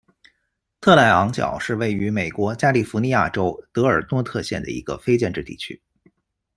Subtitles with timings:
[0.79, 5.79] 特赖昂角是位于美国加利福尼亚州德尔诺特县的一个非建制地区。